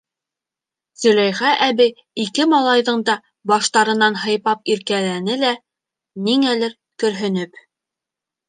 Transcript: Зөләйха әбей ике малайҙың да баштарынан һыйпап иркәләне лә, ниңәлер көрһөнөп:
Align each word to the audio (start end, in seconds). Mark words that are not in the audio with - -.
Зөләйха 1.01 1.51
әбей 1.65 1.91
ике 2.23 2.47
малайҙың 2.53 3.03
да 3.11 3.17
баштарынан 3.53 4.17
һыйпап 4.23 4.73
иркәләне 4.77 5.39
лә, 5.45 5.55
ниңәлер 6.31 6.79
көрһөнөп: 7.05 7.63